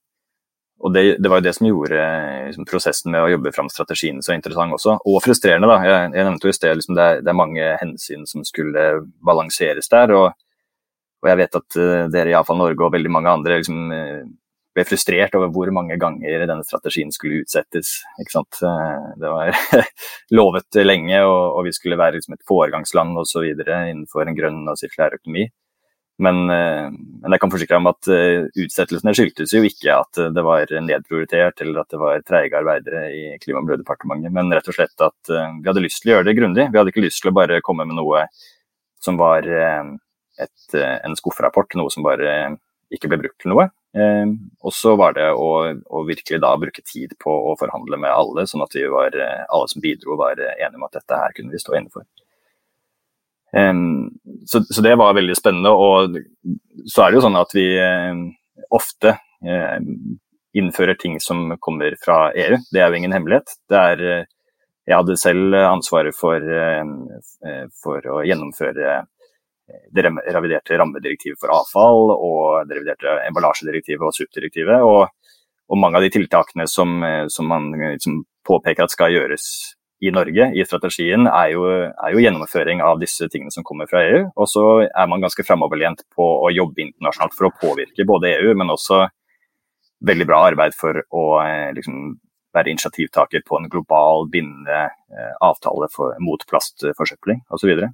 [0.79, 2.03] og det, det, var jo det som gjorde
[2.47, 4.95] liksom, prosessen med å jobbe fram strategien så interessant også.
[5.03, 5.79] Og frustrerende, da.
[5.83, 8.85] Jeg, jeg nevnte jo i sted liksom, det, det, er mange hensyn som skulle
[9.27, 10.13] balanseres der.
[10.15, 10.29] og,
[11.19, 14.23] og jeg vet at uh, dere i Avfall Norge og veldig mange andre liksom, uh,
[14.77, 17.97] ble frustrert over hvor mange ganger denne strategien skulle utsettes.
[18.23, 19.51] Det var
[20.39, 23.51] lovet lenge, og, og, vi skulle være liksom et foregangsland osv.
[23.51, 25.49] innenfor en grønn og sirkulær økonomi.
[26.19, 30.43] Men, eh, men, jeg kan forsikre om at eh, utsettelsene skyldtes jo ikke at det
[30.43, 34.75] var nedprioritert eller at det var treige arbeidere i Klima- og miljødepartementet, men rett og
[34.75, 36.67] slett at eh, vi hadde lyst til å gjøre det grundig.
[36.67, 38.25] Vi hadde ikke lyst til å bare komme med noe
[38.99, 42.57] som var et, en skufferapport, noe som bare
[42.91, 43.69] ikke ble brukt til noe.
[43.95, 48.43] Og så var det å, å, virkelig da bruke tid på å forhandle med alle,
[48.43, 51.63] sånn at vi var, alle som bidro var enige om at dette her kunne vi
[51.63, 52.03] stå innenfor.
[52.03, 52.28] Um,
[53.51, 55.71] så, så, det var veldig spennende.
[55.73, 56.17] Og
[56.85, 57.67] så er det jo sånn at vi
[58.69, 59.15] ofte
[60.59, 62.59] innfører ting som kommer fra EU.
[62.71, 63.55] Det er jo ingen hemmelighet.
[63.69, 64.03] Det er,
[64.89, 66.45] jeg hadde selv ansvaret for,
[67.81, 69.01] for å gjennomføre
[69.93, 74.81] det reviderte rammedirektivet for avfall og det reviderte emballasjedirektivet og SUP-direktivet.
[74.85, 75.09] Og,
[75.69, 77.69] og, mange av de tiltakene som, som man
[78.01, 79.45] som påpeker at skal gjøres
[79.99, 84.01] i Norge i strategien, er jo, er jo, gjennomføring av disse tingene som kommer fra
[84.07, 84.21] EU.
[84.39, 88.53] Og så er man ganske framoverlent på å jobbe internasjonalt for å påvirke både EU,
[88.59, 89.03] men også
[90.07, 92.13] veldig bra arbeid for å eh, liksom,
[92.55, 97.73] være initiativtaker på en global bindende eh, avtale for, mot plastforsøpling osv.
[97.75, 97.91] Så,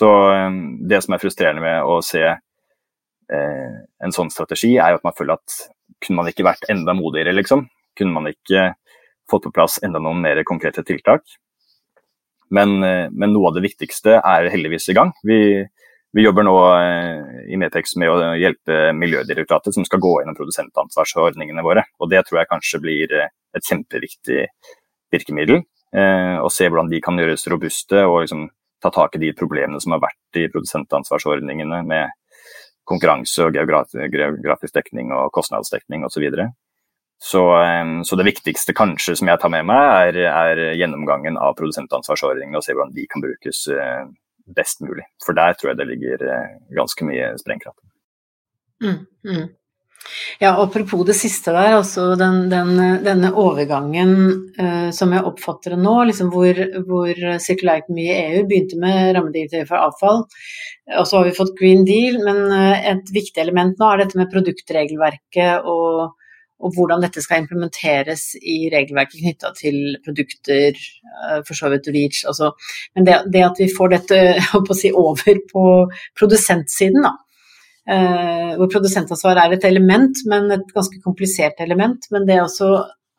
[0.00, 0.12] så
[0.48, 5.06] um, det som er frustrerende med å se eh, en sånn strategi, er jo at
[5.06, 5.60] man føler at
[6.00, 7.68] kunne man ikke vært enda modigere, liksom?
[7.96, 8.70] Kunne man ikke
[9.30, 11.22] fått på plass enda noen mer konkrete tiltak?
[12.50, 15.12] Men, eh, men noe av det viktigste er heldigvis i gang.
[15.26, 15.38] Vi,
[16.16, 21.64] vi jobber nå eh, i Metex med å hjelpe Miljødirektoratet, som skal gå gjennom produsentansvarsordningene
[21.66, 21.84] våre.
[22.00, 24.46] Og Det tror jeg kanskje blir eh, et kjempeviktig
[25.12, 25.64] virkemiddel.
[25.96, 28.46] Eh, og se hvordan de kan gjøres robuste og liksom
[28.82, 32.14] ta tak i de problemene som har vært i produsentansvarsordningene med
[32.86, 36.16] konkurranse og geografisk dekning og kostnadsdekning osv.
[36.16, 36.50] Så, videre.
[37.18, 37.42] Så
[38.04, 42.64] Så det viktigste kanskje som jeg tar med meg, er, er gjennomgangen av produsentansvarsordningene og
[42.64, 44.04] se hvordan de kan brukes eh,
[44.46, 45.06] best mulig.
[45.24, 46.26] For der tror jeg det ligger
[46.76, 47.80] ganske mye sprengkraft.
[48.84, 49.46] Mm, mm.
[50.38, 54.12] Ja, apropos det siste der, altså den, den, denne overgangen
[54.58, 59.70] uh, som jeg oppfatter det nå, liksom hvor, hvor sirkulærøkonomi i EU begynte med rammedirektivet
[59.70, 60.22] for avfall,
[61.00, 62.44] og så har vi fått Green Deal, men
[62.92, 66.12] et viktig element nå er dette med produktregelverket og,
[66.56, 70.78] og hvordan dette skal implementeres i regelverket knytta til produkter,
[71.18, 72.24] uh, for så vidt REACH.
[72.30, 72.54] Altså.
[72.96, 74.20] Men det, det, at vi får dette
[74.80, 75.68] si, over på
[76.16, 77.16] produsentsiden, da
[77.86, 82.08] Eh, hvor produsentansvar er et element, men et ganske komplisert element.
[82.10, 82.70] Men det er også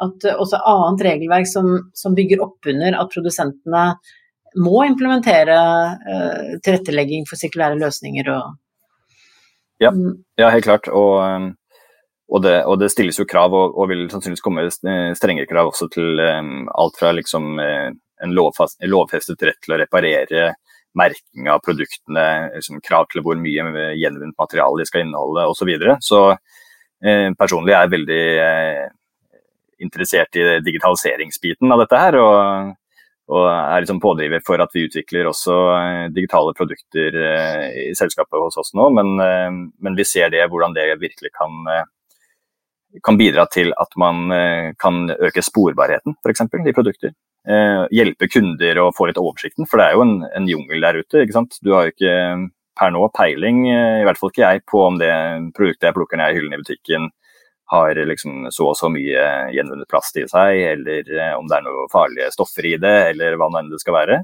[0.04, 3.86] at også annet regelverk som, som bygger opp under at produsentene
[4.62, 5.56] må implementere
[6.12, 8.58] eh, tilrettelegging for sirkulære løsninger og
[9.82, 10.13] ja, mm.
[10.41, 10.89] ja, helt klart.
[10.89, 11.50] Og, um,
[12.28, 14.68] og, det, og, det, stilles jo krav, og, og, vil sannsynligvis komme
[15.16, 17.90] strengere krav også til um, alt fra liksom, uh,
[18.24, 20.50] en lovfestet rett til å reparere
[20.98, 25.60] merking av produktene, liksom, krav til hvor mye gjenvunnet materiale de skal inneholde osv.
[25.60, 25.98] Så, videre.
[26.02, 26.22] så
[27.06, 28.84] eh, personlig er jeg veldig eh,
[29.86, 32.18] interessert i digitaliseringsbiten av dette her.
[32.18, 32.74] og,
[33.28, 38.40] og er liksom pådriver for at vi utvikler også eh, digitale produkter eh, i selskapet
[38.40, 38.88] hos oss nå.
[38.96, 39.50] Men, eh,
[39.84, 41.66] men, vi ser det, hvordan det virkelig kan,
[43.04, 44.32] kan bidra til at man
[44.80, 46.45] kan øke sporbarheten f.eks.
[46.47, 47.12] i produkter
[47.47, 49.67] eh, hjelpe kunder å få litt oversikten.
[49.69, 51.23] For det er jo en, en jungel der ute.
[51.23, 51.60] ikke sant?
[51.63, 52.15] Du har jo ikke
[52.78, 55.12] per nå peiling, eh, i hvert fall ikke jeg, på om det
[55.58, 57.12] produktet jeg plukker ned i hyllen i butikken
[57.67, 61.65] har liksom så og så mye gjenvunnet plast i seg, eller eh, om det er
[61.65, 64.21] noen farlige stoffer i det, eller hva nå enn det skal være.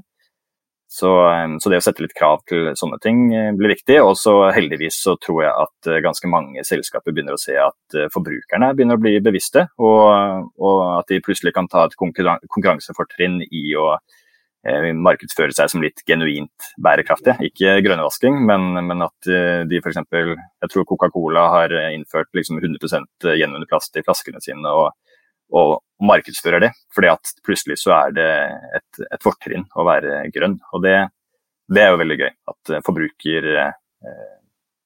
[0.94, 3.96] Så, eh, så, det å sette litt krav til sånne ting eh, blir viktig.
[4.04, 7.96] Og så heldigvis så tror jeg at eh, ganske mange selskaper begynner å se at
[8.14, 13.70] forbrukerne begynner å bli bevisste, og, og at de plutselig kan ta et konkurransefortrinn i
[13.78, 13.96] å
[14.64, 17.34] markedsføre seg som litt genuint bærekraftige.
[17.50, 19.28] Ikke grønnvasking, men, men at
[19.68, 19.98] de f.eks.
[20.08, 24.72] Jeg tror Coca-Cola har innført liksom 100% gjenvunnet plast i flaskene sine.
[24.72, 24.94] og
[25.54, 26.70] og markedsfører det.
[26.94, 28.30] fordi at plutselig så er det
[28.78, 30.58] et, et fortrinn å være grønn.
[30.74, 30.96] Og det,
[31.70, 32.30] det, er jo veldig gøy.
[32.52, 34.22] At eh, forbruker, eh,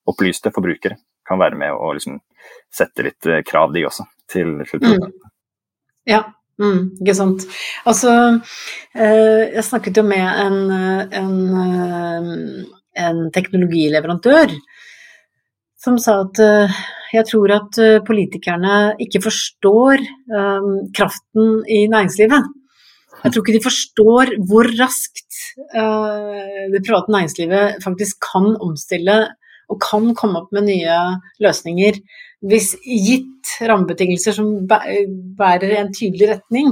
[0.09, 2.21] opplyste forbrukere kan være med og liksom
[2.73, 5.17] sette litt eh, krav, de også, til sluttproduktet.
[5.17, 5.35] Mm.
[6.09, 6.23] Ja,
[6.61, 7.45] mm, ikke sant.
[7.89, 8.13] Altså,
[8.95, 10.59] jeg snakket jo med en,
[11.21, 11.35] en,
[12.97, 14.55] en teknologileverandør
[15.79, 16.79] som sa at uh,
[17.15, 20.03] jeg tror at uh, politikerne ikke forstår
[20.35, 22.55] um, kraften i næringslivet.
[23.23, 25.43] Jeg tror ikke de forstår hvor raskt
[25.75, 29.21] uh, det private næringslivet faktisk kan omstille
[29.69, 30.99] og kan komme opp med nye
[31.45, 31.99] løsninger
[32.49, 36.71] hvis gitt rammebetingelser som bærer en tydelig retning.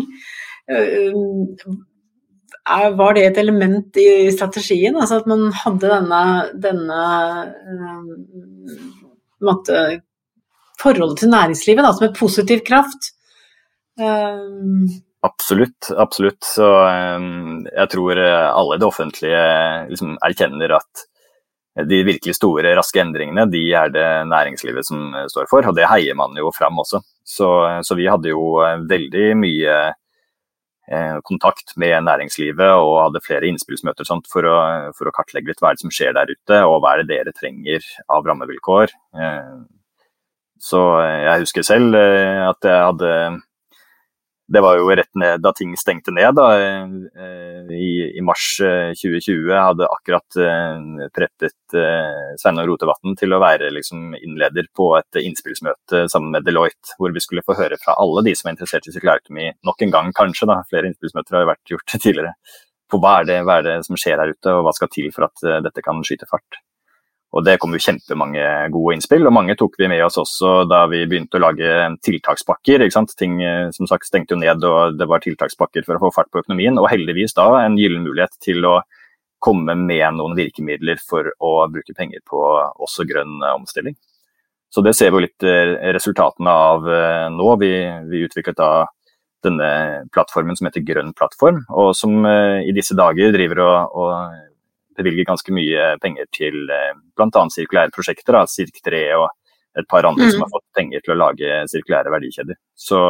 [3.00, 4.94] Var det et element i strategien?
[4.94, 6.22] Altså at man hadde denne,
[6.62, 7.00] denne
[9.44, 9.82] måte,
[10.80, 13.10] forholdet til næringslivet da, som en positiv kraft.
[14.00, 14.86] Um...
[15.26, 16.44] Absolutt, absolutt.
[16.46, 19.44] Så um, jeg tror alle det offentlige
[19.90, 21.06] liksom, erkjenner at
[21.84, 26.16] de virkelig store, raske endringene, de er det næringslivet som står for, og det heier
[26.16, 27.02] man jo fram også.
[27.26, 27.48] Så,
[27.84, 29.96] så vi hadde jo veldig mye eh,
[31.26, 34.58] kontakt med næringslivet og hadde flere innspillsmøter sånt, for, å,
[34.94, 37.10] for, å, kartlegge litt hva er det som skjer der ute, og hva er det
[37.10, 38.94] dere trenger av rammevilkår.
[39.18, 39.56] Eh,
[40.62, 43.10] så jeg husker selv eh, at jeg hadde
[44.48, 46.34] det var jo rett ned da ting stengte ned.
[46.38, 51.76] da, eh, I, i mars 2020 eh, hadde akkurat eh, preppet
[52.38, 57.22] Sveinung Rotevatn til å være liksom, innleder på et innspillsmøte sammen med Deloitte, hvor vi
[57.24, 60.48] skulle få høre fra alle de som er interessert i sirkulærøkonomi, nok en gang kanskje,
[60.52, 62.36] da, flere innspillsmøter har jo vært gjort tidligere,
[62.86, 65.10] på hva er, det, hva er det som skjer her ute, og hva skal til
[65.14, 66.62] for at dette kan skyte fart.
[67.36, 70.86] Og Det kom jo kjempemange gode innspill, og mange tok vi med oss også da
[70.88, 71.72] vi begynte å lage
[72.06, 72.80] tiltakspakker.
[72.80, 73.12] ikke sant?
[73.20, 76.30] Ting eh, som sagt stengte jo ned, og det var tiltakspakker for å få fart
[76.32, 76.78] på økonomien.
[76.80, 78.78] Og heldigvis da en gyllen mulighet til å
[79.44, 83.98] komme med noen virkemidler for å bruke penger på også grønn eh, omstilling.
[84.72, 86.88] Så det ser vi litt eh, resultatene av
[87.36, 87.52] nå.
[87.60, 87.72] Vi,
[88.08, 88.86] vi utviklet da
[89.44, 94.45] denne plattformen som heter Grønn plattform, og som i disse dager driver og, og
[94.98, 97.46] bevilger ganske mye penger til eh, bl.a.
[97.52, 99.28] sirkulære prosjekter, Sirk3 og
[99.76, 100.34] et par andre mm.
[100.34, 102.58] som har fått penger til å lage sirkulære verdikjeder.
[102.72, 103.00] Så,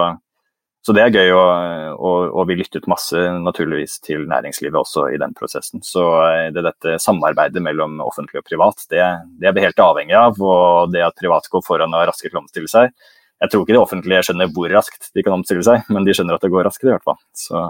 [0.82, 1.50] så det er gøy, og,
[1.94, 5.84] og, og, vi lyttet masse naturligvis til næringslivet også i den prosessen.
[5.86, 9.04] Så eh, det dette samarbeidet mellom offentlig og privat, det,
[9.40, 10.40] det er vi helt avhengig av.
[10.42, 12.90] Og det at privat går foran og er raskere kan omstille seg.
[13.36, 16.38] Jeg tror ikke det offentlige skjønner hvor raskt de kan omstille seg, men de skjønner
[16.38, 17.18] at det går raskt i hvert fall.
[17.36, 17.62] Så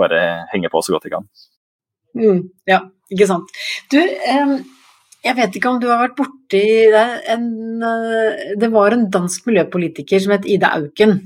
[0.00, 0.20] bare
[0.52, 1.26] henge på så godt de kan.
[2.16, 3.52] Mm, ja, ikke sant.
[3.92, 3.98] Du,
[5.24, 7.48] jeg vet ikke om du har vært borti det, en,
[7.84, 11.18] eh, det var en dansk miljøpolitiker som het Ida Auken.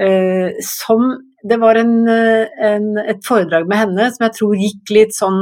[0.00, 5.14] Eh, som Det var en, en, et foredrag med henne som jeg tror gikk litt
[5.16, 5.38] sånn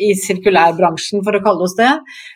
[0.00, 1.90] i sirkulærbransjen, for å kalle oss det.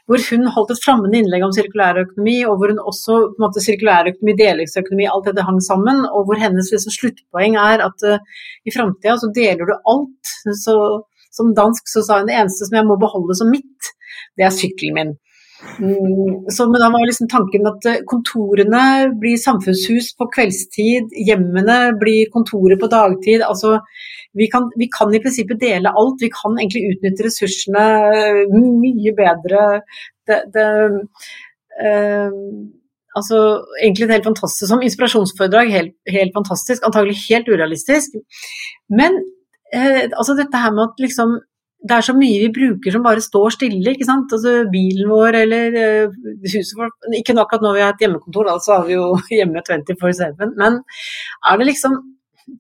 [0.05, 3.65] Hvor hun holdt et flammende innlegg om sirkulærøkonomi, og hvor hun også på en måte
[3.65, 6.05] sirkulærøkonomi, delingsøkonomi, alt dette hang sammen.
[6.11, 10.35] Og hvor hennes liksom, sluttpoeng er at uh, i framtida så deler du alt.
[10.61, 10.77] Så
[11.35, 13.93] som dansk så sa hun det eneste som jeg må beholde som mitt,
[14.39, 15.13] det er sykkelen min.
[15.61, 21.79] Mm, så, men da var liksom tanken at eh, kontorene blir samfunnshus på kveldstid, hjemmene
[22.01, 23.45] blir kontorer på dagtid.
[23.45, 23.79] altså
[24.33, 29.15] vi kan, vi kan, i prinsippet dele alt, vi kan egentlig utnytte ressursene eh, mye
[29.19, 29.65] bedre.
[30.29, 30.69] Det, det,
[31.85, 32.39] eh,
[33.19, 33.41] altså,
[33.83, 38.17] egentlig helt fantastisk som inspirasjonsforedrag, helt, helt fantastisk, antagelig helt urealistisk.
[38.89, 39.21] Men
[39.75, 41.39] eh, altså dette her med at liksom
[41.81, 43.95] det er så mye vi bruker som bare står stille.
[43.95, 44.33] ikke sant?
[44.37, 48.51] Altså Bilen vår eller uh, huset vårt Ikke nok at når vi har et hjemmekontor,
[48.51, 49.07] da, så har vi jo
[49.39, 50.57] hjemme 24-7.
[50.61, 50.83] Men
[51.49, 51.97] er det liksom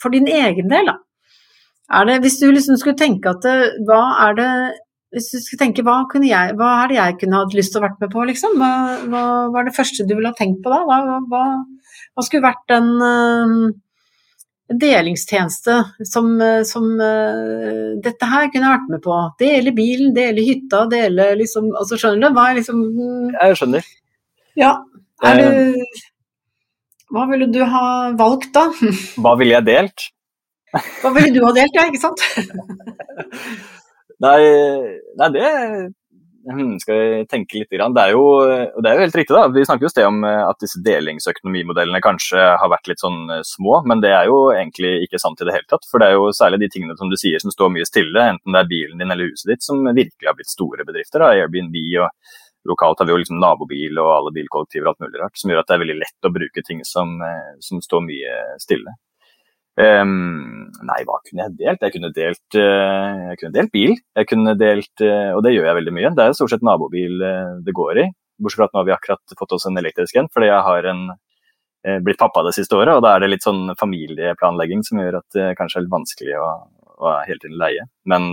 [0.01, 0.97] for din egen del, da?
[2.01, 4.51] Er det, hvis du liksom skulle tenke at det, hva er det
[5.11, 7.87] hvis du skulle tenke, hva, jeg, hva, er det jeg kunne hatt lyst til å
[7.89, 8.53] vært med på, liksom?
[8.61, 8.73] Hva,
[9.11, 10.85] hva, hva er det første du ville ha tenkt på da?
[10.87, 13.73] Hva skulle vært den uh,
[14.71, 19.17] delingstjeneste som, eh, som uh, dette her kunne jeg vært med på.
[19.43, 22.37] Dele bilen, dele hytta, dele liksom altså Skjønner du?
[22.37, 23.91] Hva er liksom mm, Jeg skjønner.
[24.61, 24.73] Ja.
[25.27, 25.85] Er du
[27.11, 27.85] Hva ville du ha
[28.19, 28.69] valgt da?
[29.23, 30.09] Hva ville jeg delt?
[31.03, 32.23] Hva ville du ha delt, ja, ikke sant?
[34.25, 34.39] nei,
[35.19, 35.49] nei, det
[36.81, 37.71] skal vi tenke litt.
[37.71, 38.25] Det er, jo,
[38.81, 39.47] det er jo helt riktig, da.
[39.53, 43.43] Vi snakker jo sted om eh, at disse delingsøkonomimodellene kanskje har vært litt sånn eh,
[43.47, 45.85] små, men det er jo egentlig ikke sant i det hele tatt.
[45.91, 48.57] For det er jo særlig de tingene som du sier som står mye stille, enten
[48.57, 51.25] det er bilen din eller huset ditt, som virkelig har blitt store bedrifter.
[51.25, 52.09] da, Airbnb og
[52.69, 55.63] lokalt har vi jo liksom nabobil og alle bilkollektiver og alt mulig rart, som gjør
[55.63, 58.97] at det er veldig lett å bruke ting som, eh, som står mye stille.
[59.79, 61.85] Um, nei, hva kunne jeg delt?
[61.85, 63.95] Jeg kunne delt, uh, jeg kunne delt bil.
[64.19, 66.13] Jeg kunne delt, uh, og det gjør jeg veldig mye.
[66.17, 68.07] Det er stort sett nabobil uh, det går i.
[68.41, 70.89] Bortsett fra at nå har vi akkurat fått oss en elektrisk en, fordi jeg har
[70.95, 71.05] en,
[72.05, 72.93] blitt pappa det siste året.
[72.97, 76.39] Og da er det litt sånn familieplanlegging som gjør at det kanskje er litt vanskelig
[76.41, 76.49] å,
[77.01, 77.85] å hele tiden leie.
[78.09, 78.33] Men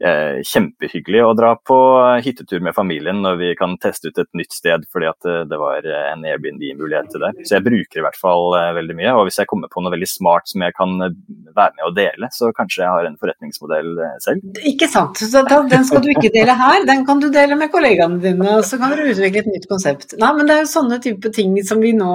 [0.00, 1.76] kjempehyggelig å dra på
[2.24, 5.58] hyttetur med familien når vi kan teste ut et nytt sted fordi at eh, det
[5.60, 7.32] var en Airbnb-mulighet til det.
[7.44, 9.14] Så jeg bruker i hvert fall eh, veldig mye.
[9.18, 12.30] Og hvis jeg kommer på noe veldig smart som jeg kan være med å dele,
[12.34, 13.92] så kanskje jeg har en forretningsmodell
[14.24, 14.60] selv.
[14.72, 15.20] Ikke sant.
[15.20, 18.56] Så den skal du ikke dele her, den kan du dele med kollegaene dine.
[18.58, 20.16] Og så kan dere utvikle et nytt konsept.
[20.20, 22.14] Nei, men det er jo sånne type ting som vi nå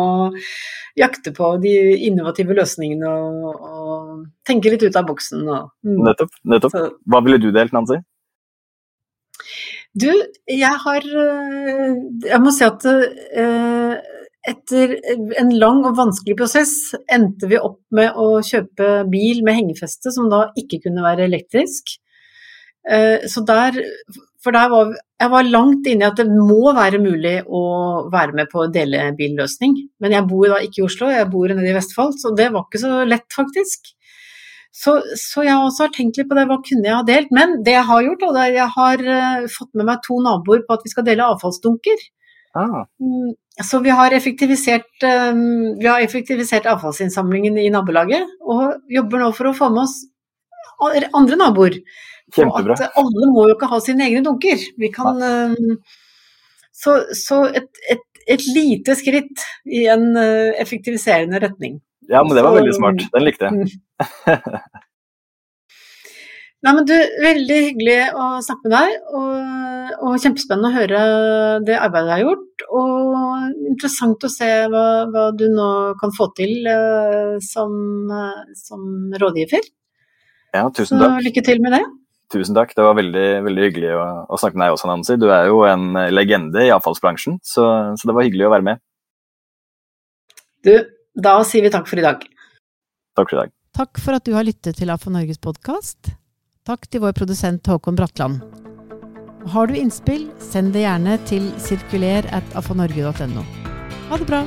[0.95, 1.71] jakte på de
[2.07, 5.43] innovative løsningene og, og tenke litt ut av boksen.
[5.43, 6.01] Og, mm.
[6.07, 6.35] Nettopp.
[6.47, 6.75] nettopp.
[6.75, 6.85] Så.
[7.11, 7.99] Hva ville du delt, Nancy?
[9.95, 10.09] Du,
[10.51, 11.91] jeg har eh,
[12.27, 13.93] Jeg må si at uh,
[14.45, 14.95] etter
[15.39, 16.73] en lang og vanskelig prosess
[17.11, 21.95] endte vi opp med å kjøpe bil med hengefeste som da ikke kunne være elektrisk.
[22.85, 23.79] Uh, så der
[24.45, 27.61] For der var jeg var langt inne i at det må være mulig å
[28.11, 29.75] være med på delebilløsning.
[30.03, 32.65] Men jeg bor da ikke i Oslo, jeg bor nede i Vestfold, så det var
[32.65, 33.93] ikke så lett, faktisk.
[34.75, 37.31] Så, så jeg også har tenkt litt på det, hva kunne jeg ha delt?
[37.35, 40.75] Men det jeg har gjort, og jeg har uh, fått med meg to naboer på
[40.75, 42.03] at vi skal dele avfallsdunker.
[42.59, 42.81] Ah.
[42.99, 43.31] Mm,
[43.63, 44.91] så vi har, effektivisert,
[45.31, 49.95] um, vi har effektivisert avfallsinnsamlingen i nabolaget, og jobber nå for å få med oss
[51.15, 51.79] andre naboer.
[52.33, 52.77] Kjempebra.
[52.79, 54.61] At alle må jo ikke ha sine egne dunker.
[54.81, 55.77] Vi kan um,
[56.75, 61.79] Så, så et, et, et, lite skritt i en uh, effektiviserende retning.
[62.09, 63.05] Ja, men det var så, veldig smart.
[63.13, 63.53] Den likte jeg.
[63.55, 63.69] Mm.
[66.65, 71.01] Nei, men du, Veldig hyggelig å snakke med deg, og, og, kjempespennende å høre
[71.67, 72.65] det arbeidet du har gjort.
[72.79, 75.69] Og interessant å se hva, hva du nå
[76.01, 76.65] kan få til
[77.45, 77.75] som,
[78.57, 79.69] som rådgiver.
[80.55, 81.19] Ja, tusen takk.
[81.19, 81.83] Så lykke til med det.
[82.33, 85.17] Tusen takk, det var veldig, veldig hyggelig å, å, snakke med deg også, Nancy.
[85.21, 88.81] Du er jo en legende i avfallsbransjen, så, så, det var hyggelig å være med.
[90.65, 90.73] Du,
[91.13, 92.25] da sier vi takk for i dag.
[93.15, 93.53] Takk for i dag.
[93.75, 96.15] Takk for at du har lyttet til AFA Norges podkast.
[96.65, 98.41] Takk til vår produsent Håkon Bratland.
[99.53, 103.45] Har du innspill, send det gjerne til sirkuler at afanorge.no.
[104.09, 104.41] Ha det bra!